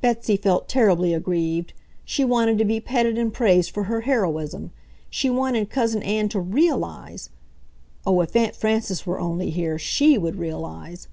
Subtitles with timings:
[0.00, 1.74] Betsy felt terribly aggrieved.
[2.06, 4.70] She wanted to be petted and praised for her heroism.
[5.10, 7.28] She wanted Cousin Ann to REALIZE...
[8.06, 11.06] oh, if Aunt Frances were only there, SHE would realize...!